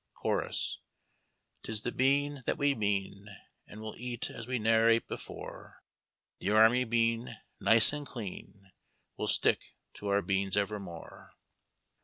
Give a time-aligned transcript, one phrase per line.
[0.23, 0.79] Chokus.—
[1.63, 3.27] 'Tis the bean that we mean.
[3.67, 5.83] And we'll eat as we ne'er ate before;
[6.39, 8.71] The Army Bean, nice and clean,
[9.15, 11.33] We'll stick to our beans evermore.